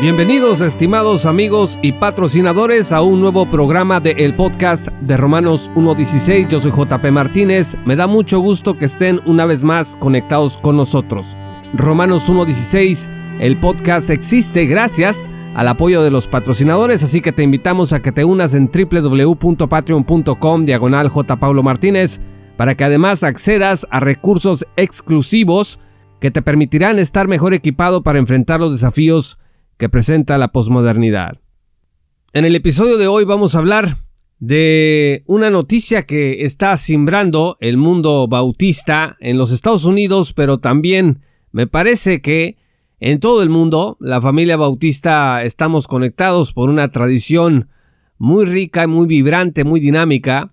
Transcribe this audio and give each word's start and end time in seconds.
Bienvenidos 0.00 0.60
estimados 0.60 1.24
amigos 1.24 1.78
y 1.80 1.92
patrocinadores 1.92 2.92
a 2.92 3.00
un 3.00 3.20
nuevo 3.20 3.48
programa 3.48 4.00
de 4.00 4.10
el 4.10 4.34
podcast 4.34 4.88
de 4.88 5.16
Romanos 5.16 5.70
1.16. 5.76 6.48
Yo 6.48 6.58
soy 6.58 6.72
JP 6.72 7.12
Martínez. 7.12 7.78
Me 7.86 7.94
da 7.94 8.08
mucho 8.08 8.40
gusto 8.40 8.76
que 8.76 8.86
estén 8.86 9.20
una 9.24 9.46
vez 9.46 9.62
más 9.62 9.96
conectados 9.96 10.56
con 10.58 10.76
nosotros. 10.76 11.36
Romanos 11.74 12.28
1.16, 12.28 13.08
el 13.40 13.58
podcast 13.60 14.10
existe 14.10 14.66
gracias 14.66 15.30
al 15.54 15.68
apoyo 15.68 16.02
de 16.02 16.10
los 16.10 16.26
patrocinadores, 16.26 17.04
así 17.04 17.20
que 17.20 17.32
te 17.32 17.44
invitamos 17.44 17.92
a 17.92 18.02
que 18.02 18.10
te 18.12 18.24
unas 18.24 18.54
en 18.54 18.68
www.patreon.com 18.70 20.64
diagonal. 20.64 21.10
Pablo 21.38 21.62
Martínez 21.62 22.20
para 22.56 22.74
que 22.74 22.84
además 22.84 23.22
accedas 23.22 23.86
a 23.90 24.00
recursos 24.00 24.66
exclusivos 24.76 25.78
que 26.20 26.30
te 26.30 26.42
permitirán 26.42 26.98
estar 26.98 27.28
mejor 27.28 27.54
equipado 27.54 28.02
para 28.02 28.18
enfrentar 28.18 28.60
los 28.60 28.72
desafíos 28.72 29.38
que 29.76 29.88
presenta 29.88 30.38
la 30.38 30.48
posmodernidad. 30.48 31.40
En 32.32 32.44
el 32.44 32.56
episodio 32.56 32.98
de 32.98 33.06
hoy 33.06 33.24
vamos 33.24 33.54
a 33.54 33.58
hablar 33.58 33.96
de 34.38 35.22
una 35.26 35.50
noticia 35.50 36.04
que 36.04 36.44
está 36.44 36.76
simbrando 36.76 37.56
el 37.60 37.76
mundo 37.76 38.26
bautista 38.28 39.16
en 39.20 39.38
los 39.38 39.52
Estados 39.52 39.84
Unidos, 39.84 40.32
pero 40.32 40.58
también 40.58 41.20
me 41.52 41.66
parece 41.66 42.20
que 42.20 42.56
en 43.00 43.20
todo 43.20 43.42
el 43.42 43.50
mundo 43.50 43.96
la 44.00 44.20
familia 44.20 44.56
bautista 44.56 45.44
estamos 45.44 45.86
conectados 45.86 46.52
por 46.52 46.68
una 46.68 46.90
tradición 46.90 47.68
muy 48.18 48.44
rica, 48.44 48.86
muy 48.86 49.06
vibrante, 49.06 49.64
muy 49.64 49.80
dinámica. 49.80 50.52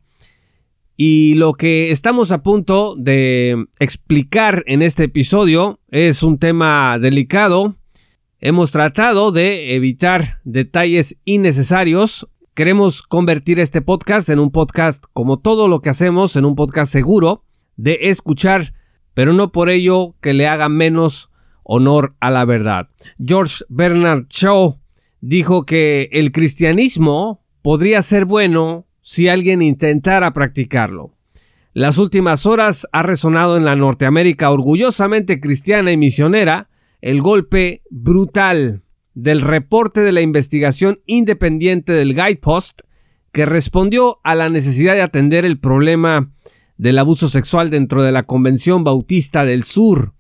Y 0.98 1.34
lo 1.36 1.54
que 1.54 1.90
estamos 1.90 2.32
a 2.32 2.44
punto 2.44 2.96
de 2.96 3.66
explicar 3.80 4.64
en 4.68 4.82
este 4.82 5.06
episodio 5.06 5.80
es 5.90 6.22
un 6.22 6.38
tema 6.38 7.00
delicado, 7.00 7.76
Hemos 8.44 8.72
tratado 8.72 9.32
de 9.32 9.76
evitar 9.76 10.40
detalles 10.46 11.22
innecesarios. 11.26 12.28
Queremos 12.56 13.04
convertir 13.04 13.60
este 13.60 13.84
podcast 13.84 14.30
en 14.30 14.40
un 14.40 14.50
podcast 14.50 15.04
como 15.14 15.38
todo 15.38 15.68
lo 15.68 15.82
que 15.82 15.92
hacemos, 15.92 16.36
en 16.36 16.46
un 16.46 16.56
podcast 16.56 16.92
seguro 16.92 17.46
de 17.78 18.00
escuchar, 18.02 18.74
pero 19.14 19.34
no 19.34 19.52
por 19.52 19.70
ello 19.70 20.16
que 20.22 20.34
le 20.34 20.48
haga 20.48 20.70
menos 20.70 21.30
honor 21.62 22.16
a 22.20 22.32
la 22.32 22.44
verdad. 22.46 22.90
George 23.24 23.64
Bernard 23.70 24.26
Shaw 24.28 24.80
dijo 25.20 25.64
que 25.64 26.10
el 26.12 26.32
cristianismo 26.32 27.46
podría 27.62 28.02
ser 28.02 28.26
bueno 28.26 28.88
si 29.04 29.30
alguien 29.30 29.62
intentara 29.62 30.34
practicarlo. 30.34 31.14
Las 31.74 32.00
últimas 32.00 32.48
horas 32.48 32.88
ha 32.92 33.04
resonado 33.04 33.56
en 33.56 33.66
la 33.66 33.76
Norteamérica 33.76 34.50
orgullosamente 34.50 35.40
cristiana 35.40 35.92
y 35.92 35.98
misionera 35.98 36.71
el 37.02 37.22
golpe 37.22 37.82
brutal 37.90 38.84
del 39.14 39.42
reporte 39.42 40.02
de 40.02 40.12
la 40.12 40.22
investigación 40.22 41.02
independiente 41.06 41.92
del 41.92 42.14
Guidepost 42.14 42.82
que 43.32 43.46
respondió 43.46 44.20
a 44.24 44.36
la 44.36 44.50
necesidad 44.50 44.94
de 44.94 45.02
atender 45.02 45.46
el 45.46 45.60
problema 45.60 46.32
del 46.78 46.98
abuso 47.00 47.28
sexual 47.28 47.70
dentro 47.70 48.04
de 48.04 48.12
la 48.12 48.24
Convención 48.24 48.84
Bautista 48.84 49.46
del 49.46 49.64
Sur. 49.64 50.14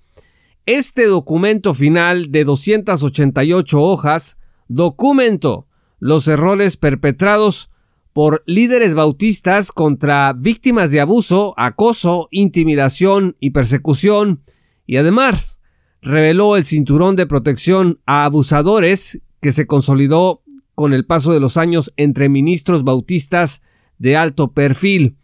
Este 0.66 1.05
documento 1.05 1.73
final 1.73 2.32
de 2.32 2.44
288 2.44 3.82
hojas 3.82 4.39
documentó 4.67 5.67
los 6.00 6.28
errores 6.28 6.78
perpetrados 6.78 7.72
por 8.14 8.44
líderes 8.45 8.94
bautistas 8.94 9.72
contra 9.72 10.34
víctimas 10.34 10.92
de 10.92 11.00
abuso, 11.02 11.54
acoso, 11.58 12.28
intimidación 12.32 13.38
y 13.39 13.52
persecución, 13.52 14.44
y 14.86 14.98
además 14.98 15.61
reveló 16.02 16.58
el 16.58 16.64
cinturón 16.64 17.16
de 17.16 17.28
protección 17.28 18.00
a 18.06 18.26
abusadores 18.26 19.22
que 19.39 19.52
se 19.52 19.67
consolidó 19.67 20.42
con 20.76 20.94
el 20.94 21.06
paso 21.06 21.32
de 21.34 21.39
los 21.39 21.58
años 21.58 21.94
entre 21.98 22.30
ministros 22.30 22.84
bautistas 22.84 23.62
de 24.00 24.17
alto 24.17 24.52
perfil. 24.52 25.16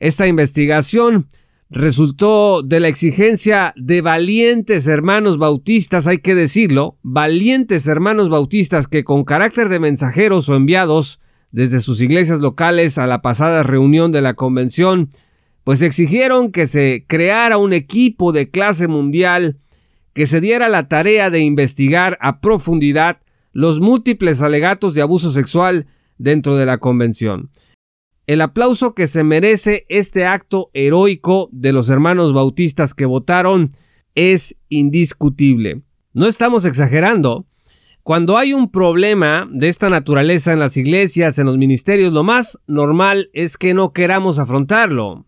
Esta 0.00 0.26
investigación 0.26 1.28
resultó 1.68 2.62
de 2.62 2.80
la 2.80 2.88
exigencia 2.88 3.72
de 3.76 4.00
valientes 4.00 4.86
hermanos 4.86 5.38
bautistas, 5.38 6.06
hay 6.06 6.18
que 6.18 6.34
decirlo, 6.34 6.98
valientes 7.02 7.86
hermanos 7.86 8.28
bautistas 8.28 8.88
que 8.88 9.04
con 9.04 9.24
carácter 9.24 9.68
de 9.68 9.80
mensajeros 9.80 10.48
o 10.48 10.54
enviados 10.54 11.20
desde 11.50 11.80
sus 11.80 12.00
iglesias 12.00 12.40
locales 12.40 12.98
a 12.98 13.06
la 13.06 13.22
pasada 13.22 13.62
reunión 13.62 14.12
de 14.12 14.22
la 14.22 14.34
convención, 14.34 15.10
pues 15.64 15.82
exigieron 15.82 16.52
que 16.52 16.66
se 16.66 17.04
creara 17.06 17.58
un 17.58 17.72
equipo 17.72 18.32
de 18.32 18.50
clase 18.50 18.88
mundial 18.88 19.56
que 20.14 20.26
se 20.26 20.40
diera 20.40 20.68
la 20.68 20.88
tarea 20.88 21.30
de 21.30 21.40
investigar 21.40 22.18
a 22.20 22.40
profundidad 22.40 23.18
los 23.52 23.80
múltiples 23.80 24.42
alegatos 24.42 24.94
de 24.94 25.02
abuso 25.02 25.30
sexual 25.32 25.86
dentro 26.18 26.56
de 26.56 26.66
la 26.66 26.78
convención. 26.78 27.50
El 28.26 28.40
aplauso 28.40 28.94
que 28.94 29.06
se 29.06 29.24
merece 29.24 29.84
este 29.88 30.26
acto 30.26 30.70
heroico 30.74 31.48
de 31.52 31.72
los 31.72 31.90
hermanos 31.90 32.32
bautistas 32.32 32.94
que 32.94 33.04
votaron 33.04 33.70
es 34.14 34.60
indiscutible. 34.68 35.82
No 36.12 36.26
estamos 36.26 36.64
exagerando. 36.64 37.46
Cuando 38.02 38.36
hay 38.36 38.52
un 38.52 38.70
problema 38.70 39.48
de 39.52 39.68
esta 39.68 39.88
naturaleza 39.88 40.52
en 40.52 40.58
las 40.58 40.76
iglesias, 40.76 41.38
en 41.38 41.46
los 41.46 41.56
ministerios, 41.56 42.12
lo 42.12 42.24
más 42.24 42.58
normal 42.66 43.30
es 43.32 43.56
que 43.56 43.74
no 43.74 43.92
queramos 43.92 44.38
afrontarlo, 44.38 45.26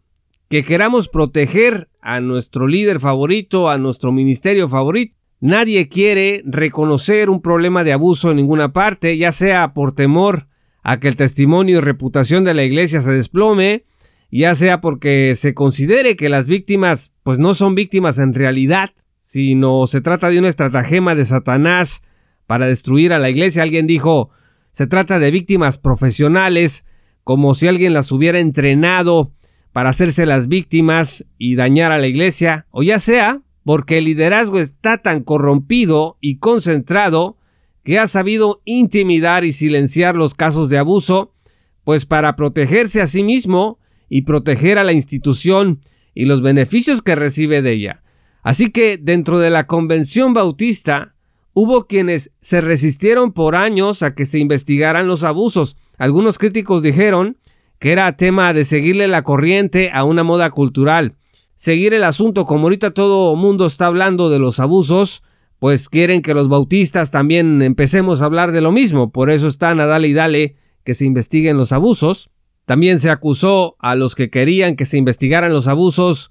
que 0.49 0.65
queramos 0.65 1.09
proteger 1.09 1.89
a 2.05 2.21
nuestro 2.21 2.67
líder 2.69 3.01
favorito, 3.01 3.71
a 3.71 3.79
nuestro 3.79 4.13
ministerio 4.13 4.69
favorito. 4.69 5.17
Nadie 5.41 5.89
quiere 5.89 6.43
reconocer 6.45 7.31
un 7.31 7.41
problema 7.41 7.83
de 7.83 7.95
abuso 7.95 8.31
en 8.31 8.37
ninguna 8.37 8.75
parte, 8.75 9.17
ya 9.17 9.33
sea 9.33 9.73
por 9.73 9.95
temor 9.95 10.47
a 10.83 11.01
que 11.01 11.09
el 11.09 11.17
testimonio 11.17 11.79
y 11.79 11.81
reputación 11.81 12.45
de 12.45 12.53
la 12.53 12.63
iglesia 12.63 13.01
se 13.01 13.11
desplome, 13.11 13.85
ya 14.31 14.55
sea 14.55 14.83
porque 14.83 15.35
se 15.35 15.55
considere 15.55 16.15
que 16.15 16.29
las 16.29 16.47
víctimas 16.47 17.17
pues 17.23 17.39
no 17.39 17.55
son 17.55 17.75
víctimas 17.75 18.19
en 18.19 18.35
realidad, 18.35 18.91
sino 19.17 19.87
se 19.87 20.03
trata 20.03 20.29
de 20.29 20.39
una 20.39 20.49
estratagema 20.49 21.15
de 21.15 21.25
Satanás 21.25 22.05
para 22.47 22.67
destruir 22.67 23.15
a 23.15 23.19
la 23.19 23.31
iglesia. 23.31 23.63
Alguien 23.63 23.87
dijo, 23.87 24.29
se 24.73 24.87
trata 24.87 25.19
de 25.19 25.31
víctimas 25.31 25.79
profesionales, 25.79 26.87
como 27.23 27.55
si 27.55 27.67
alguien 27.67 27.95
las 27.95 28.13
hubiera 28.13 28.41
entrenado 28.41 29.33
para 29.75 29.91
hacerse 29.91 30.25
las 30.25 30.47
víctimas 30.47 31.27
y 31.37 31.57
dañar 31.57 31.91
a 31.91 31.99
la 31.99 32.07
iglesia, 32.07 32.69
o 32.71 32.85
ya 32.85 33.01
sea 33.01 33.43
porque 33.65 33.99
el 33.99 34.05
liderazgo 34.05 34.61
está 34.61 34.99
tan 34.99 35.25
corrompido 35.25 36.17
y 36.21 36.37
concentrado 36.37 37.39
que 37.83 37.99
ha 37.99 38.07
sabido 38.07 38.63
intimidar 38.65 39.45
y 39.45 39.53
silenciar 39.53 40.15
los 40.15 40.35
casos 40.35 40.69
de 40.69 40.79
abuso, 40.79 41.33
pues 41.83 42.07
para 42.07 42.37
protegerse 42.37 43.03
a 43.03 43.09
sí 43.09 43.25
mismo 43.25 43.81
y 44.09 44.23
proteger 44.23 44.79
a 44.79 44.85
la 44.85 44.93
institución 44.93 45.81
y 46.15 46.27
los 46.27 46.41
beneficios 46.41 47.03
que 47.03 47.17
recibe 47.17 47.61
de 47.61 47.73
ella. 47.73 48.05
Así 48.45 48.71
que 48.71 48.97
dentro 48.97 49.41
de 49.41 49.51
la 49.51 49.67
Convención 49.67 50.35
Bautista 50.35 51.17
hubo 51.53 51.89
quienes 51.89 52.33
se 52.41 52.61
resistieron 52.61 53.33
por 53.33 53.57
años 53.57 54.05
a 54.05 54.15
que 54.15 54.25
se 54.25 54.39
investigaran 54.39 55.09
los 55.09 55.25
abusos. 55.25 55.79
Algunos 55.99 56.39
críticos 56.39 56.81
dijeron 56.81 57.39
que 57.79 57.93
era 57.93 58.17
tema 58.17 58.53
de 58.53 58.65
seguirle 58.65 59.09
la 59.09 59.23
corriente 59.23 59.91
a 59.93 60.05
una 60.05 60.23
moda 60.25 60.51
cultural. 60.51 61.15
Seguir 61.55 61.95
el 61.95 62.05
asunto, 62.05 62.45
como 62.45 62.65
ahorita 62.65 62.93
todo 62.93 63.37
mundo 63.37 63.67
está 63.67 63.87
hablando 63.87 64.31
de 64.31 64.39
los 64.39 64.59
abusos, 64.61 65.23
pues 65.59 65.89
quieren 65.89 66.21
que 66.21 66.35
los 66.35 66.49
bautistas 66.49 67.11
también 67.11 67.63
empecemos 67.63 68.21
a 68.21 68.27
hablar 68.27 68.53
de 68.53 68.61
lo 68.61 68.73
mismo, 68.73 69.11
por 69.11 69.31
eso 69.31 69.49
están 69.49 69.81
a 69.81 69.87
dale 69.87 70.09
y 70.09 70.13
dale 70.13 70.57
que 70.85 70.95
se 70.95 71.07
investiguen 71.07 71.57
los 71.57 71.73
abusos. 71.73 72.31
También 72.67 72.99
se 72.99 73.11
acusó 73.11 73.77
a 73.79 73.95
los 73.95 74.15
que 74.15 74.31
querían 74.31 74.77
que 74.77 74.85
se 74.85 74.99
investigaran 74.99 75.53
los 75.53 75.69
abusos, 75.69 76.31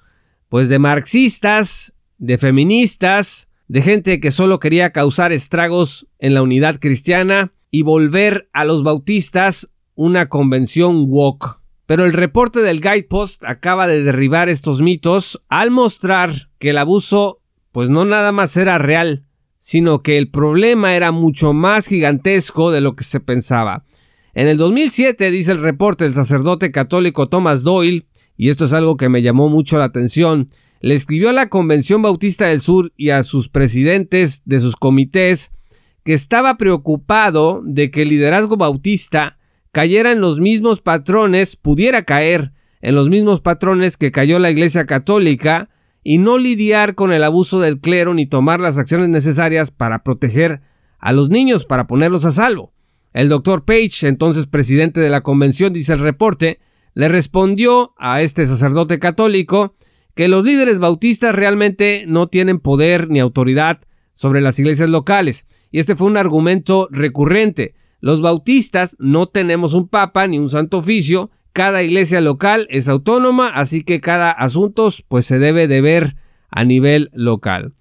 pues 0.50 0.69
de 0.69 0.80
marxistas, 0.80 1.95
de 2.18 2.38
feministas, 2.38 3.50
de 3.68 3.81
gente 3.81 4.19
que 4.19 4.31
solo 4.31 4.60
quería 4.60 4.92
causar 4.92 5.31
estragos 5.31 6.07
en 6.19 6.34
la 6.34 6.42
unidad 6.42 6.80
cristiana 6.80 7.51
y 7.72 7.81
volver 7.81 8.50
a 8.54 8.66
los 8.66 8.84
bautistas 8.84 9.72
una 9.95 10.30
convención 10.30 11.06
woke. 11.07 11.60
Pero 11.86 12.06
el 12.06 12.13
reporte 12.13 12.62
del 12.62 12.81
Guidepost 12.81 13.44
acaba 13.44 13.88
de 13.88 14.04
derribar 14.04 14.50
estos 14.50 14.81
mitos 14.81 15.44
al 15.50 15.72
mostrar 15.72 16.50
que 16.60 16.69
el 16.69 16.78
abuso 16.78 17.42
pues 17.72 17.90
no 17.90 18.06
nada 18.06 18.31
más 18.31 18.56
era 18.56 18.78
real, 18.78 19.25
sino 19.57 20.04
que 20.04 20.18
el 20.18 20.30
problema 20.30 20.95
era 20.95 21.12
mucho 21.12 21.54
más 21.54 21.88
gigantesco 21.88 22.72
de 22.72 22.81
lo 22.81 22.95
que 22.95 23.04
se 23.04 23.19
pensaba. 23.19 23.84
En 24.34 24.48
el 24.48 24.57
2007, 24.57 25.31
dice 25.31 25.51
el 25.51 25.62
reporte 25.62 26.06
del 26.06 26.13
sacerdote 26.13 26.72
católico 26.72 27.30
Thomas 27.30 27.63
Doyle, 27.63 28.06
y 28.38 28.50
esto 28.50 28.66
es 28.66 28.74
algo 28.74 28.98
que 28.98 29.10
me 29.10 29.22
llamó 29.22 29.50
mucho 29.50 29.78
la 29.78 29.86
atención, 29.86 30.48
le 30.81 30.95
escribió 30.95 31.30
a 31.30 31.34
la 31.34 31.50
Convención 31.50 32.01
Bautista 32.01 32.48
del 32.48 32.60
Sur 32.60 32.92
y 32.98 33.10
a 33.10 33.24
sus 33.24 33.50
presidentes 33.50 34.44
de 34.45 34.60
sus 34.60 34.75
comités 34.75 35.51
que 36.04 36.13
estaba 36.13 36.57
preocupado 36.57 37.62
de 37.63 37.90
que 37.90 38.01
el 38.01 38.10
liderazgo 38.10 38.57
bautista 38.57 39.40
cayera 39.73 40.11
en 40.11 40.21
los 40.21 40.39
mismos 40.39 40.79
patrones, 40.81 41.57
pudiera 41.57 42.03
caer 42.03 42.53
en 42.81 42.95
los 42.95 43.09
mismos 43.09 43.41
patrones 43.41 43.97
que 43.97 44.11
cayó 44.11 44.37
la 44.37 44.51
Iglesia 44.51 44.85
Católica 44.85 45.69
y 46.03 46.19
no 46.19 46.37
lidiar 46.37 46.93
con 46.95 47.11
el 47.11 47.23
abuso 47.23 47.59
del 47.59 47.79
clero 47.79 48.13
ni 48.13 48.27
tomar 48.27 48.59
las 48.59 48.77
acciones 48.77 49.09
necesarias 49.09 49.71
para 49.71 50.03
proteger 50.03 50.61
a 50.99 51.11
los 51.11 51.29
niños, 51.29 51.65
para 51.65 51.87
ponerlos 51.87 52.23
a 52.23 52.31
salvo. 52.31 52.71
El 53.13 53.29
doctor 53.29 53.65
Page, 53.65 54.07
entonces 54.07 54.45
presidente 54.45 55.01
de 55.01 55.09
la 55.09 55.21
convención, 55.21 55.73
dice 55.73 55.93
el 55.93 55.99
reporte, 55.99 56.59
le 56.93 57.07
respondió 57.07 57.93
a 57.97 58.21
este 58.21 58.45
sacerdote 58.45 58.99
católico 58.99 59.73
que 60.13 60.27
los 60.27 60.43
líderes 60.43 60.77
bautistas 60.77 61.33
realmente 61.33 62.05
no 62.07 62.27
tienen 62.27 62.59
poder 62.59 63.09
ni 63.09 63.19
autoridad 63.19 63.79
sobre 64.13 64.39
las 64.39 64.59
iglesias 64.59 64.89
locales. 64.89 65.67
Y 65.71 65.79
este 65.79 65.95
fue 65.95 66.07
un 66.07 66.17
argumento 66.17 66.87
recurrente. 66.91 67.73
Los 68.03 68.19
bautistas 68.19 68.97
no 69.00 69.27
tenemos 69.27 69.73
un 69.73 69.88
papa 69.88 70.27
ni 70.27 70.38
un 70.38 70.50
santo 70.50 70.79
oficio, 70.79 71.31
cada 71.53 71.83
iglesia 71.83 72.19
local 72.19 72.67
es 72.69 72.89
autónoma, 72.89 73.47
así 73.47 73.81
que 73.81 74.01
cada 74.01 74.29
asunto 74.29 74.89
pues 75.07 75.25
se 75.25 75.39
debe 75.39 75.69
de 75.69 75.79
ver 75.79 76.17
a 76.50 76.65
nivel 76.65 77.11
local. 77.13 77.73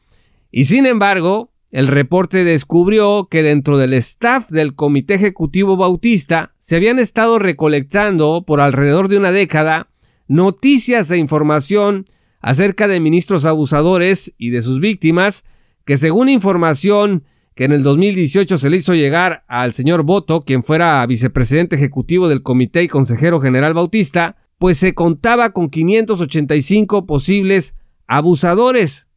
Y 0.52 0.66
sin 0.66 0.86
embargo, 0.86 1.50
el 1.72 1.88
reporte 1.88 2.44
descubrió 2.44 3.26
que 3.28 3.42
dentro 3.42 3.78
del 3.78 3.94
staff 3.94 4.48
del 4.50 4.76
Comité 4.76 5.14
Ejecutivo 5.14 5.76
Bautista 5.76 6.54
se 6.56 6.76
habían 6.76 7.00
estado 7.00 7.40
recolectando 7.40 8.44
por 8.46 8.60
alrededor 8.60 9.08
de 9.08 9.18
una 9.18 9.32
década 9.32 9.88
noticias 10.28 11.10
e 11.10 11.18
información 11.18 12.06
acerca 12.40 12.86
de 12.86 13.00
ministros 13.00 13.44
abusadores 13.44 14.36
y 14.38 14.50
de 14.50 14.62
sus 14.62 14.78
víctimas, 14.78 15.46
que 15.84 15.96
según 15.96 16.28
información 16.28 17.24
que 17.54 17.64
en 17.64 17.72
el 17.72 17.82
2018 17.82 18.56
se 18.56 18.70
le 18.70 18.78
hizo 18.78 18.94
llegar 18.94 19.44
al 19.46 19.72
señor 19.72 20.02
Boto, 20.04 20.42
quien 20.42 20.62
fuera 20.62 21.04
vicepresidente 21.06 21.76
ejecutivo 21.76 22.28
del 22.28 22.42
Comité 22.42 22.82
y 22.82 22.88
consejero 22.88 23.40
general 23.40 23.74
Bautista, 23.74 24.36
pues 24.58 24.78
se 24.78 24.94
contaba 24.94 25.52
con 25.52 25.70
585 25.70 27.04
posibles 27.06 27.76
abusadores, 28.06 29.08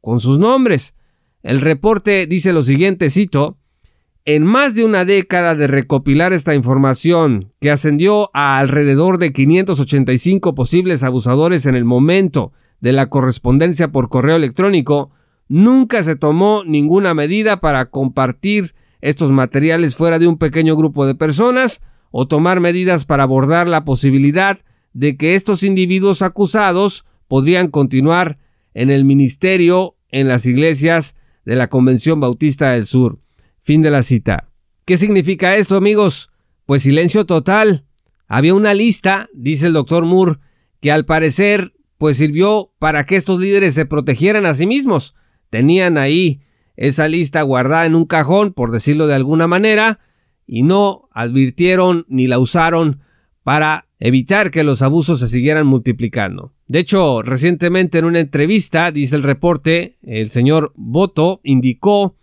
con 0.00 0.20
sus 0.20 0.38
nombres. 0.38 0.96
El 1.42 1.60
reporte 1.60 2.26
dice 2.26 2.52
lo 2.52 2.62
siguiente, 2.62 3.10
cito, 3.10 3.56
en 4.24 4.44
más 4.44 4.74
de 4.74 4.84
una 4.84 5.04
década 5.04 5.54
de 5.54 5.66
recopilar 5.66 6.32
esta 6.32 6.54
información, 6.54 7.52
que 7.60 7.70
ascendió 7.70 8.30
a 8.34 8.58
alrededor 8.58 9.18
de 9.18 9.32
585 9.32 10.54
posibles 10.54 11.02
abusadores 11.02 11.66
en 11.66 11.74
el 11.74 11.84
momento 11.84 12.52
de 12.80 12.92
la 12.92 13.06
correspondencia 13.06 13.88
por 13.88 14.08
correo 14.08 14.36
electrónico, 14.36 15.10
nunca 15.50 16.04
se 16.04 16.14
tomó 16.14 16.62
ninguna 16.64 17.12
medida 17.12 17.58
para 17.58 17.90
compartir 17.90 18.76
estos 19.00 19.32
materiales 19.32 19.96
fuera 19.96 20.20
de 20.20 20.28
un 20.28 20.38
pequeño 20.38 20.76
grupo 20.76 21.06
de 21.06 21.16
personas 21.16 21.82
o 22.12 22.28
tomar 22.28 22.60
medidas 22.60 23.04
para 23.04 23.24
abordar 23.24 23.66
la 23.66 23.84
posibilidad 23.84 24.60
de 24.92 25.16
que 25.16 25.34
estos 25.34 25.64
individuos 25.64 26.22
acusados 26.22 27.04
podrían 27.26 27.68
continuar 27.68 28.38
en 28.74 28.90
el 28.90 29.04
ministerio 29.04 29.96
en 30.10 30.28
las 30.28 30.46
iglesias 30.46 31.16
de 31.44 31.56
la 31.56 31.68
Convención 31.68 32.20
Bautista 32.20 32.70
del 32.70 32.86
Sur. 32.86 33.18
Fin 33.60 33.82
de 33.82 33.90
la 33.90 34.04
cita. 34.04 34.48
¿Qué 34.84 34.96
significa 34.96 35.56
esto, 35.56 35.76
amigos? 35.76 36.30
Pues 36.64 36.82
silencio 36.82 37.26
total. 37.26 37.84
Había 38.28 38.54
una 38.54 38.72
lista, 38.72 39.28
dice 39.34 39.66
el 39.66 39.72
doctor 39.72 40.06
Moore, 40.06 40.38
que 40.80 40.92
al 40.92 41.06
parecer 41.06 41.72
pues 41.98 42.18
sirvió 42.18 42.72
para 42.78 43.04
que 43.04 43.16
estos 43.16 43.40
líderes 43.40 43.74
se 43.74 43.84
protegieran 43.84 44.46
a 44.46 44.54
sí 44.54 44.66
mismos. 44.68 45.16
Tenían 45.50 45.98
ahí 45.98 46.40
esa 46.76 47.08
lista 47.08 47.42
guardada 47.42 47.86
en 47.86 47.94
un 47.94 48.06
cajón, 48.06 48.52
por 48.52 48.70
decirlo 48.70 49.06
de 49.06 49.14
alguna 49.14 49.46
manera, 49.46 50.00
y 50.46 50.62
no 50.62 51.08
advirtieron 51.12 52.06
ni 52.08 52.26
la 52.26 52.38
usaron 52.38 53.00
para 53.42 53.88
evitar 53.98 54.50
que 54.50 54.64
los 54.64 54.82
abusos 54.82 55.20
se 55.20 55.26
siguieran 55.26 55.66
multiplicando. 55.66 56.52
De 56.66 56.78
hecho, 56.78 57.22
recientemente 57.22 57.98
en 57.98 58.04
una 58.04 58.20
entrevista, 58.20 58.90
dice 58.92 59.16
el 59.16 59.22
reporte, 59.22 59.96
el 60.02 60.30
señor 60.30 60.72
Boto 60.76 61.40
indicó 61.42 62.14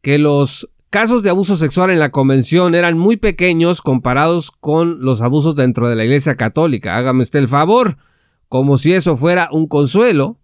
que 0.00 0.18
los 0.18 0.70
casos 0.90 1.22
de 1.22 1.30
abuso 1.30 1.56
sexual 1.56 1.90
en 1.90 1.98
la 1.98 2.10
convención 2.10 2.74
eran 2.74 2.96
muy 2.96 3.16
pequeños 3.16 3.82
comparados 3.82 4.50
con 4.50 5.00
los 5.04 5.20
abusos 5.20 5.54
dentro 5.54 5.88
de 5.88 5.96
la 5.96 6.04
Iglesia 6.04 6.36
Católica. 6.36 6.96
Hágame 6.96 7.22
usted 7.22 7.40
el 7.40 7.48
favor 7.48 7.98
como 8.48 8.78
si 8.78 8.94
eso 8.94 9.16
fuera 9.16 9.50
un 9.52 9.66
consuelo, 9.66 10.37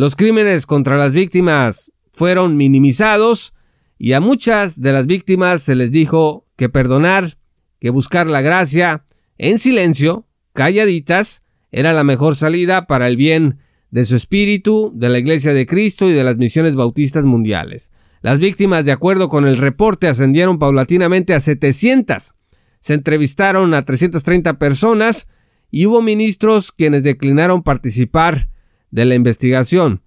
los 0.00 0.16
crímenes 0.16 0.64
contra 0.64 0.96
las 0.96 1.12
víctimas 1.12 1.92
fueron 2.10 2.56
minimizados 2.56 3.52
y 3.98 4.14
a 4.14 4.20
muchas 4.20 4.80
de 4.80 4.92
las 4.92 5.06
víctimas 5.06 5.62
se 5.62 5.74
les 5.74 5.92
dijo 5.92 6.46
que 6.56 6.70
perdonar, 6.70 7.36
que 7.80 7.90
buscar 7.90 8.26
la 8.26 8.40
gracia 8.40 9.04
en 9.36 9.58
silencio, 9.58 10.26
calladitas, 10.54 11.44
era 11.70 11.92
la 11.92 12.02
mejor 12.02 12.34
salida 12.34 12.86
para 12.86 13.08
el 13.08 13.18
bien 13.18 13.58
de 13.90 14.06
su 14.06 14.16
espíritu, 14.16 14.90
de 14.94 15.10
la 15.10 15.18
Iglesia 15.18 15.52
de 15.52 15.66
Cristo 15.66 16.08
y 16.08 16.14
de 16.14 16.24
las 16.24 16.38
misiones 16.38 16.76
bautistas 16.76 17.26
mundiales. 17.26 17.92
Las 18.22 18.38
víctimas, 18.38 18.86
de 18.86 18.92
acuerdo 18.92 19.28
con 19.28 19.46
el 19.46 19.58
reporte, 19.58 20.08
ascendieron 20.08 20.58
paulatinamente 20.58 21.34
a 21.34 21.40
700. 21.40 22.32
Se 22.78 22.94
entrevistaron 22.94 23.74
a 23.74 23.84
330 23.84 24.58
personas 24.58 25.28
y 25.70 25.84
hubo 25.84 26.00
ministros 26.00 26.72
quienes 26.72 27.02
declinaron 27.02 27.62
participar 27.62 28.48
de 28.90 29.04
la 29.04 29.14
investigación. 29.14 30.02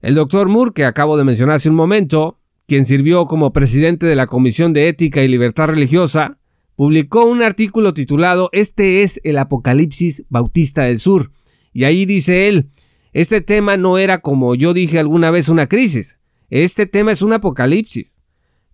El 0.00 0.14
doctor 0.14 0.48
Moore, 0.48 0.72
que 0.74 0.84
acabo 0.84 1.16
de 1.16 1.24
mencionar 1.24 1.56
hace 1.56 1.70
un 1.70 1.76
momento, 1.76 2.38
quien 2.66 2.84
sirvió 2.84 3.26
como 3.26 3.52
presidente 3.52 4.06
de 4.06 4.16
la 4.16 4.26
Comisión 4.26 4.72
de 4.72 4.88
Ética 4.88 5.22
y 5.22 5.28
Libertad 5.28 5.68
Religiosa, 5.68 6.38
publicó 6.76 7.24
un 7.24 7.42
artículo 7.42 7.94
titulado 7.94 8.48
Este 8.52 9.02
es 9.02 9.20
el 9.24 9.38
Apocalipsis 9.38 10.24
Bautista 10.28 10.82
del 10.82 10.98
Sur. 10.98 11.30
Y 11.72 11.84
ahí 11.84 12.06
dice 12.06 12.48
él, 12.48 12.68
este 13.12 13.40
tema 13.40 13.76
no 13.76 13.98
era 13.98 14.18
como 14.18 14.54
yo 14.54 14.74
dije 14.74 14.98
alguna 14.98 15.30
vez 15.30 15.48
una 15.48 15.68
crisis, 15.68 16.18
este 16.50 16.86
tema 16.86 17.12
es 17.12 17.22
un 17.22 17.32
apocalipsis. 17.32 18.20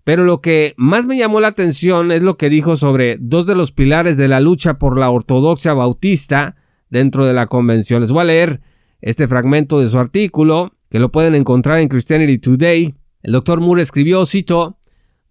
Pero 0.05 0.25
lo 0.25 0.41
que 0.41 0.75
más 0.79 1.07
me 1.07 1.19
llamó 1.19 1.39
la 1.39 1.49
atención 1.49 2.13
es 2.13 2.23
lo 2.23 2.39
que 2.39 2.49
dijo 2.49 2.77
sobre 2.77 3.19
dos 3.21 3.45
de 3.45 3.55
los 3.55 3.73
pilares 3.73 4.17
de 4.17 4.27
la 4.27 4.41
lucha 4.41 4.79
por 4.79 4.99
la 4.99 5.11
ortodoxia 5.11 5.75
bautista 5.75 6.57
dentro 6.89 7.27
de 7.27 7.35
la 7.35 7.47
convención. 7.47 8.01
Les 8.01 8.11
voy 8.11 8.23
a 8.23 8.25
leer 8.25 8.63
este 9.01 9.29
fragmento 9.29 9.81
de 9.81 9.89
su 9.89 9.99
artículo, 9.99 10.73
que 10.91 10.99
lo 10.99 11.11
pueden 11.11 11.35
encontrar 11.35 11.81
en 11.81 11.89
Christianity 11.89 12.39
Today. 12.39 12.95
El 13.23 13.33
doctor 13.33 13.61
Moore 13.61 13.83
escribió, 13.83 14.25
cito, 14.27 14.79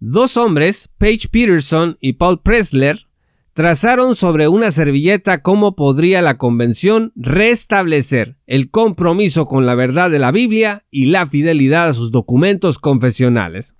Dos 0.00 0.36
hombres, 0.36 0.92
Paige 0.98 1.28
Peterson 1.28 1.98
y 2.00 2.12
Paul 2.12 2.40
Pressler, 2.40 3.08
trazaron 3.52 4.14
sobre 4.14 4.46
una 4.46 4.70
servilleta 4.70 5.42
cómo 5.42 5.74
podría 5.74 6.22
la 6.22 6.38
convención 6.38 7.12
restablecer 7.16 8.38
el 8.46 8.70
compromiso 8.70 9.46
con 9.46 9.66
la 9.66 9.74
verdad 9.74 10.10
de 10.10 10.20
la 10.20 10.30
Biblia 10.30 10.84
y 10.92 11.06
la 11.06 11.26
fidelidad 11.26 11.88
a 11.88 11.92
sus 11.92 12.12
documentos 12.12 12.78
confesionales. 12.78 13.76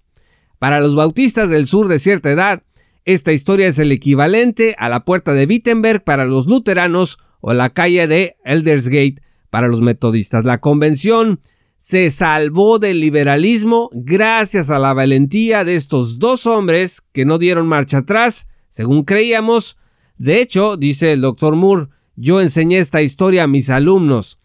Para 0.58 0.80
los 0.80 0.96
bautistas 0.96 1.48
del 1.48 1.68
sur 1.68 1.86
de 1.86 2.00
cierta 2.00 2.32
edad, 2.32 2.64
esta 3.04 3.32
historia 3.32 3.68
es 3.68 3.78
el 3.78 3.92
equivalente 3.92 4.74
a 4.78 4.88
la 4.88 5.04
puerta 5.04 5.32
de 5.32 5.46
Wittenberg 5.46 6.02
para 6.02 6.24
los 6.24 6.48
luteranos 6.48 7.18
o 7.40 7.54
la 7.54 7.70
calle 7.70 8.08
de 8.08 8.36
Eldersgate 8.44 9.22
para 9.50 9.68
los 9.68 9.80
metodistas. 9.80 10.44
La 10.44 10.58
convención 10.58 11.40
se 11.76 12.10
salvó 12.10 12.78
del 12.78 13.00
liberalismo 13.00 13.88
gracias 13.92 14.70
a 14.70 14.78
la 14.78 14.94
valentía 14.94 15.64
de 15.64 15.76
estos 15.76 16.18
dos 16.18 16.46
hombres 16.46 17.00
que 17.12 17.24
no 17.24 17.38
dieron 17.38 17.68
marcha 17.68 17.98
atrás, 17.98 18.48
según 18.68 19.04
creíamos. 19.04 19.78
De 20.16 20.40
hecho, 20.40 20.76
dice 20.76 21.12
el 21.12 21.20
doctor 21.20 21.54
Moore, 21.54 21.88
yo 22.16 22.40
enseñé 22.40 22.78
esta 22.78 23.00
historia 23.00 23.44
a 23.44 23.46
mis 23.46 23.70
alumnos. 23.70 24.38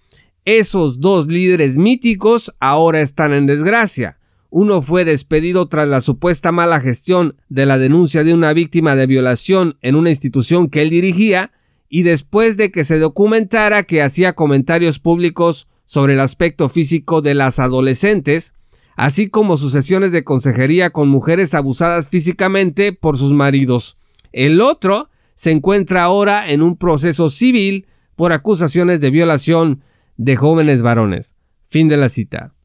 Esos 0.45 0.99
dos 0.99 1.27
líderes 1.27 1.77
míticos 1.77 2.53
ahora 2.59 3.01
están 3.01 3.33
en 3.33 3.47
desgracia. 3.47 4.19
Uno 4.51 4.83
fue 4.83 5.03
despedido 5.03 5.67
tras 5.67 5.87
la 5.87 5.99
supuesta 5.99 6.51
mala 6.51 6.79
gestión 6.79 7.35
de 7.49 7.65
la 7.65 7.79
denuncia 7.79 8.23
de 8.23 8.35
una 8.35 8.53
víctima 8.53 8.95
de 8.95 9.07
violación 9.07 9.77
en 9.81 9.95
una 9.95 10.11
institución 10.11 10.69
que 10.69 10.83
él 10.83 10.91
dirigía 10.91 11.51
y 11.95 12.01
después 12.01 12.57
de 12.57 12.71
que 12.71 12.83
se 12.83 12.97
documentara 12.97 13.83
que 13.83 14.01
hacía 14.01 14.33
comentarios 14.33 14.97
públicos 14.97 15.67
sobre 15.85 16.13
el 16.13 16.21
aspecto 16.21 16.67
físico 16.67 17.21
de 17.21 17.35
las 17.35 17.59
adolescentes, 17.59 18.55
así 18.95 19.29
como 19.29 19.57
sus 19.57 19.73
sesiones 19.73 20.11
de 20.11 20.23
consejería 20.23 20.89
con 20.89 21.07
mujeres 21.07 21.53
abusadas 21.53 22.09
físicamente 22.09 22.93
por 22.93 23.15
sus 23.15 23.31
maridos. 23.33 23.99
El 24.31 24.59
otro 24.59 25.11
se 25.35 25.51
encuentra 25.51 26.01
ahora 26.01 26.49
en 26.49 26.63
un 26.63 26.77
proceso 26.77 27.29
civil 27.29 27.85
por 28.15 28.33
acusaciones 28.33 28.99
de 28.99 29.11
violación 29.11 29.83
de 30.17 30.35
jóvenes 30.35 30.81
varones. 30.81 31.35
Fin 31.67 31.89
de 31.89 31.97
la 31.97 32.09
cita. 32.09 32.55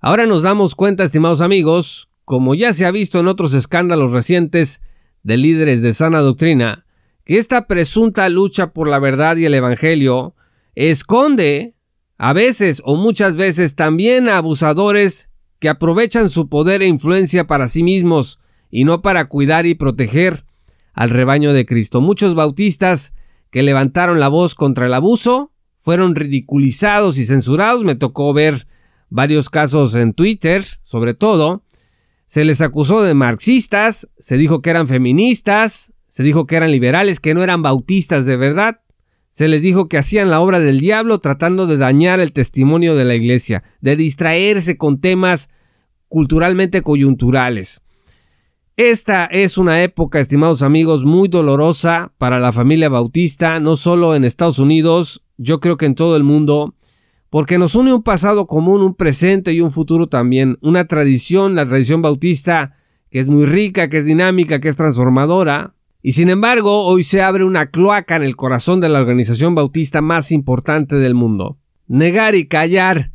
Ahora 0.00 0.24
nos 0.24 0.40
damos 0.40 0.74
cuenta, 0.74 1.04
estimados 1.04 1.42
amigos, 1.42 2.10
como 2.24 2.54
ya 2.54 2.72
se 2.72 2.86
ha 2.86 2.90
visto 2.90 3.20
en 3.20 3.28
otros 3.28 3.52
escándalos 3.52 4.12
recientes 4.12 4.80
de 5.24 5.36
líderes 5.36 5.82
de 5.82 5.92
sana 5.92 6.20
doctrina, 6.20 6.86
que 7.28 7.36
esta 7.36 7.66
presunta 7.66 8.26
lucha 8.30 8.72
por 8.72 8.88
la 8.88 8.98
verdad 8.98 9.36
y 9.36 9.44
el 9.44 9.52
Evangelio 9.52 10.34
esconde 10.74 11.74
a 12.16 12.32
veces 12.32 12.80
o 12.86 12.96
muchas 12.96 13.36
veces 13.36 13.74
también 13.76 14.30
a 14.30 14.38
abusadores 14.38 15.30
que 15.58 15.68
aprovechan 15.68 16.30
su 16.30 16.48
poder 16.48 16.80
e 16.80 16.86
influencia 16.86 17.46
para 17.46 17.68
sí 17.68 17.82
mismos 17.82 18.40
y 18.70 18.84
no 18.84 19.02
para 19.02 19.28
cuidar 19.28 19.66
y 19.66 19.74
proteger 19.74 20.42
al 20.94 21.10
rebaño 21.10 21.52
de 21.52 21.66
Cristo. 21.66 22.00
Muchos 22.00 22.34
bautistas 22.34 23.14
que 23.50 23.62
levantaron 23.62 24.20
la 24.20 24.28
voz 24.28 24.54
contra 24.54 24.86
el 24.86 24.94
abuso 24.94 25.52
fueron 25.76 26.14
ridiculizados 26.14 27.18
y 27.18 27.26
censurados. 27.26 27.84
Me 27.84 27.94
tocó 27.94 28.32
ver 28.32 28.66
varios 29.10 29.50
casos 29.50 29.94
en 29.96 30.14
Twitter, 30.14 30.64
sobre 30.80 31.12
todo. 31.12 31.62
Se 32.24 32.46
les 32.46 32.62
acusó 32.62 33.02
de 33.02 33.12
marxistas, 33.12 34.08
se 34.18 34.38
dijo 34.38 34.62
que 34.62 34.70
eran 34.70 34.86
feministas, 34.86 35.92
se 36.08 36.22
dijo 36.22 36.46
que 36.46 36.56
eran 36.56 36.72
liberales, 36.72 37.20
que 37.20 37.34
no 37.34 37.42
eran 37.42 37.62
bautistas 37.62 38.26
de 38.26 38.36
verdad. 38.36 38.80
Se 39.30 39.46
les 39.46 39.62
dijo 39.62 39.88
que 39.88 39.98
hacían 39.98 40.30
la 40.30 40.40
obra 40.40 40.58
del 40.58 40.80
diablo 40.80 41.18
tratando 41.18 41.66
de 41.66 41.76
dañar 41.76 42.18
el 42.18 42.32
testimonio 42.32 42.96
de 42.96 43.04
la 43.04 43.14
iglesia, 43.14 43.62
de 43.80 43.94
distraerse 43.94 44.76
con 44.76 45.00
temas 45.00 45.50
culturalmente 46.08 46.82
coyunturales. 46.82 47.82
Esta 48.76 49.26
es 49.26 49.58
una 49.58 49.82
época, 49.82 50.20
estimados 50.20 50.62
amigos, 50.62 51.04
muy 51.04 51.28
dolorosa 51.28 52.12
para 52.16 52.38
la 52.38 52.52
familia 52.52 52.88
bautista, 52.88 53.60
no 53.60 53.76
solo 53.76 54.14
en 54.14 54.24
Estados 54.24 54.60
Unidos, 54.60 55.26
yo 55.36 55.60
creo 55.60 55.76
que 55.76 55.86
en 55.86 55.96
todo 55.96 56.16
el 56.16 56.22
mundo, 56.22 56.74
porque 57.28 57.58
nos 57.58 57.74
une 57.74 57.92
un 57.92 58.04
pasado 58.04 58.46
común, 58.46 58.82
un 58.82 58.94
presente 58.94 59.52
y 59.52 59.60
un 59.60 59.72
futuro 59.72 60.08
también, 60.08 60.58
una 60.62 60.86
tradición, 60.86 61.56
la 61.56 61.66
tradición 61.66 62.02
bautista, 62.02 62.76
que 63.10 63.18
es 63.18 63.26
muy 63.26 63.46
rica, 63.46 63.88
que 63.88 63.96
es 63.96 64.04
dinámica, 64.04 64.60
que 64.60 64.68
es 64.68 64.76
transformadora, 64.76 65.74
y 66.02 66.12
sin 66.12 66.30
embargo, 66.30 66.84
hoy 66.84 67.02
se 67.02 67.22
abre 67.22 67.44
una 67.44 67.70
cloaca 67.70 68.16
en 68.16 68.22
el 68.22 68.36
corazón 68.36 68.80
de 68.80 68.88
la 68.88 69.00
organización 69.00 69.54
bautista 69.54 70.00
más 70.00 70.30
importante 70.30 70.96
del 70.96 71.14
mundo. 71.14 71.58
Negar 71.86 72.34
y 72.34 72.46
callar 72.46 73.12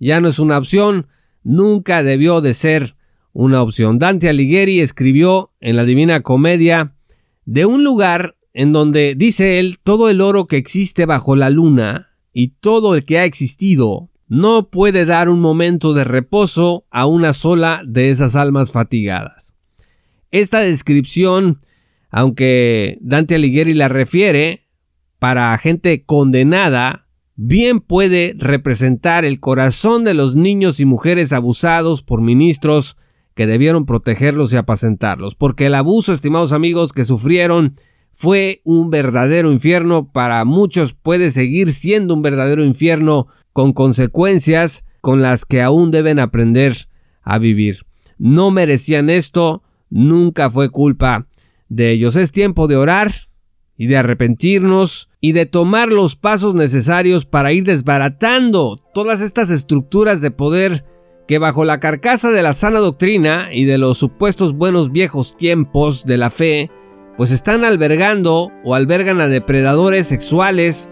ya 0.00 0.20
no 0.20 0.28
es 0.28 0.38
una 0.38 0.58
opción, 0.58 1.06
nunca 1.42 2.02
debió 2.02 2.40
de 2.40 2.54
ser 2.54 2.96
una 3.32 3.62
opción. 3.62 3.98
Dante 3.98 4.28
Alighieri 4.28 4.80
escribió 4.80 5.52
en 5.60 5.76
la 5.76 5.84
Divina 5.84 6.22
Comedia 6.22 6.94
de 7.44 7.66
un 7.66 7.84
lugar 7.84 8.36
en 8.52 8.72
donde 8.72 9.14
dice 9.16 9.58
él 9.58 9.78
todo 9.82 10.08
el 10.08 10.20
oro 10.20 10.46
que 10.46 10.56
existe 10.56 11.06
bajo 11.06 11.36
la 11.36 11.50
luna 11.50 12.10
y 12.32 12.48
todo 12.48 12.94
el 12.94 13.04
que 13.04 13.18
ha 13.18 13.24
existido 13.24 14.10
no 14.28 14.70
puede 14.70 15.04
dar 15.04 15.28
un 15.28 15.40
momento 15.40 15.92
de 15.92 16.04
reposo 16.04 16.86
a 16.90 17.06
una 17.06 17.32
sola 17.32 17.82
de 17.86 18.10
esas 18.10 18.36
almas 18.36 18.72
fatigadas. 18.72 19.54
Esta 20.30 20.60
descripción, 20.60 21.58
aunque 22.16 22.96
Dante 23.00 23.34
Alighieri 23.34 23.74
la 23.74 23.88
refiere 23.88 24.68
para 25.18 25.58
gente 25.58 26.04
condenada, 26.04 27.08
bien 27.34 27.80
puede 27.80 28.36
representar 28.38 29.24
el 29.24 29.40
corazón 29.40 30.04
de 30.04 30.14
los 30.14 30.36
niños 30.36 30.78
y 30.78 30.84
mujeres 30.84 31.32
abusados 31.32 32.04
por 32.04 32.20
ministros 32.20 32.98
que 33.34 33.48
debieron 33.48 33.84
protegerlos 33.84 34.52
y 34.52 34.56
apacentarlos, 34.56 35.34
porque 35.34 35.66
el 35.66 35.74
abuso, 35.74 36.12
estimados 36.12 36.52
amigos, 36.52 36.92
que 36.92 37.02
sufrieron 37.02 37.74
fue 38.12 38.60
un 38.62 38.90
verdadero 38.90 39.50
infierno, 39.50 40.12
para 40.12 40.44
muchos 40.44 40.94
puede 40.94 41.32
seguir 41.32 41.72
siendo 41.72 42.14
un 42.14 42.22
verdadero 42.22 42.64
infierno 42.64 43.26
con 43.52 43.72
consecuencias 43.72 44.86
con 45.00 45.20
las 45.20 45.44
que 45.44 45.62
aún 45.62 45.90
deben 45.90 46.20
aprender 46.20 46.76
a 47.22 47.40
vivir. 47.40 47.86
No 48.18 48.52
merecían 48.52 49.10
esto, 49.10 49.64
nunca 49.90 50.48
fue 50.48 50.70
culpa 50.70 51.26
de 51.74 51.90
ellos. 51.90 52.16
Es 52.16 52.32
tiempo 52.32 52.66
de 52.66 52.76
orar 52.76 53.12
y 53.76 53.86
de 53.86 53.96
arrepentirnos 53.96 55.10
y 55.20 55.32
de 55.32 55.46
tomar 55.46 55.90
los 55.90 56.16
pasos 56.16 56.54
necesarios 56.54 57.26
para 57.26 57.52
ir 57.52 57.64
desbaratando 57.64 58.80
todas 58.94 59.20
estas 59.20 59.50
estructuras 59.50 60.20
de 60.20 60.30
poder 60.30 60.84
que 61.26 61.38
bajo 61.38 61.64
la 61.64 61.80
carcasa 61.80 62.30
de 62.30 62.42
la 62.42 62.52
sana 62.52 62.80
doctrina 62.80 63.48
y 63.52 63.64
de 63.64 63.78
los 63.78 63.98
supuestos 63.98 64.54
buenos 64.54 64.92
viejos 64.92 65.36
tiempos 65.36 66.04
de 66.04 66.18
la 66.18 66.30
fe, 66.30 66.70
pues 67.16 67.30
están 67.30 67.64
albergando 67.64 68.52
o 68.62 68.74
albergan 68.74 69.20
a 69.20 69.28
depredadores 69.28 70.06
sexuales 70.06 70.90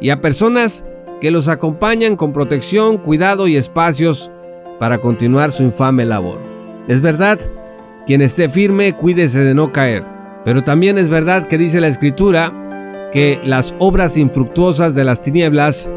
y 0.00 0.10
a 0.10 0.20
personas 0.20 0.84
que 1.20 1.30
los 1.30 1.48
acompañan 1.48 2.16
con 2.16 2.32
protección, 2.32 2.98
cuidado 2.98 3.48
y 3.48 3.56
espacios 3.56 4.30
para 4.78 4.98
continuar 4.98 5.50
su 5.52 5.62
infame 5.62 6.04
labor. 6.04 6.38
Es 6.88 7.00
verdad, 7.00 7.38
quien 8.06 8.22
esté 8.22 8.48
firme, 8.48 8.96
cuídese 8.96 9.44
de 9.44 9.54
no 9.54 9.72
caer, 9.72 10.04
pero 10.44 10.62
también 10.62 10.98
es 10.98 11.08
verdad 11.08 11.46
que 11.46 11.58
dice 11.58 11.80
la 11.80 11.86
escritura 11.86 12.52
que 13.12 13.40
las 13.44 13.74
obras 13.78 14.16
infructuosas 14.16 14.94
de 14.94 15.04
las 15.04 15.22
tinieblas 15.22 15.90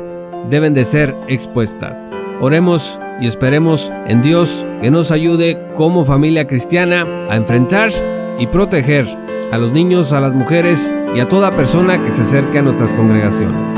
deben 0.50 0.74
de 0.74 0.84
ser 0.84 1.16
expuestas. 1.28 2.10
Oremos 2.42 3.00
y 3.22 3.28
esperemos 3.28 3.94
en 4.08 4.22
Dios 4.22 4.68
que 4.82 4.92
nos 4.92 5.12
ayude 5.12 5.58
como 5.76 6.04
familia 6.04 6.48
cristiana 6.48 7.06
a 7.30 7.36
enfrentar 7.36 7.92
y 8.40 8.48
proteger 8.48 9.08
a 9.52 9.58
los 9.58 9.72
niños, 9.72 10.12
a 10.12 10.20
las 10.20 10.34
mujeres 10.34 10.96
y 11.16 11.20
a 11.20 11.28
toda 11.28 11.56
persona 11.56 12.04
que 12.04 12.12
se 12.12 12.24
acerque 12.24 12.60
a 12.60 12.64
nuestras 12.64 12.94
congregaciones. 12.94 13.74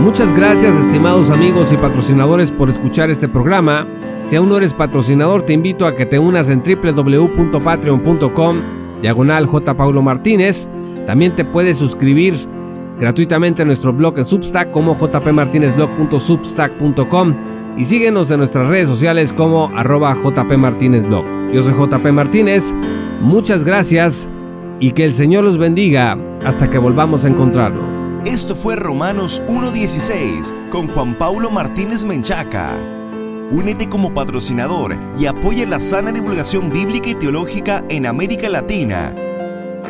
Muchas 0.00 0.34
gracias 0.34 0.76
estimados 0.76 1.30
amigos 1.30 1.72
y 1.72 1.76
patrocinadores 1.76 2.50
por 2.50 2.70
escuchar 2.70 3.10
este 3.10 3.28
programa. 3.28 3.86
Si 4.20 4.36
aún 4.36 4.48
no 4.48 4.56
eres 4.56 4.74
patrocinador 4.74 5.42
te 5.42 5.52
invito 5.52 5.86
a 5.86 5.94
que 5.94 6.06
te 6.06 6.18
unas 6.18 6.50
en 6.50 6.62
www.patreon.com 6.62 8.78
diagonal 9.00 9.46
J. 9.46 9.74
Martínez. 10.02 10.68
También 11.06 11.34
te 11.34 11.44
puedes 11.44 11.78
suscribir 11.78 12.34
gratuitamente 12.98 13.62
en 13.62 13.68
nuestro 13.68 13.92
blog 13.92 14.18
en 14.18 14.24
Substack 14.24 14.70
como 14.70 14.94
jpmartinezblog.substack.com 14.94 17.36
y 17.78 17.84
síguenos 17.84 18.30
en 18.30 18.38
nuestras 18.38 18.68
redes 18.68 18.88
sociales 18.88 19.32
como 19.32 19.70
arroba 19.76 20.14
jpmartinezblog. 20.14 21.24
Yo 21.52 21.62
soy 21.62 21.74
JP 21.74 22.12
Martínez, 22.12 22.74
muchas 23.20 23.64
gracias 23.64 24.30
y 24.80 24.92
que 24.92 25.04
el 25.04 25.12
Señor 25.12 25.44
los 25.44 25.58
bendiga 25.58 26.16
hasta 26.44 26.68
que 26.68 26.78
volvamos 26.78 27.24
a 27.24 27.28
encontrarnos. 27.28 27.94
Esto 28.24 28.56
fue 28.56 28.76
Romanos 28.76 29.42
1.16 29.46 30.70
con 30.70 30.88
Juan 30.88 31.16
Paulo 31.16 31.50
Martínez 31.50 32.04
Menchaca. 32.04 32.97
Únete 33.50 33.88
como 33.88 34.12
patrocinador 34.12 34.98
y 35.18 35.26
apoya 35.26 35.66
la 35.66 35.80
sana 35.80 36.12
divulgación 36.12 36.70
bíblica 36.70 37.10
y 37.10 37.14
teológica 37.14 37.84
en 37.88 38.06
América 38.06 38.48
Latina. 38.48 39.14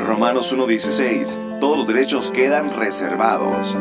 Romanos 0.06 0.56
1.16 0.56 1.58
todos 1.58 1.78
los 1.78 1.86
derechos 1.88 2.30
quedan 2.30 2.76
reservados. 2.76 3.76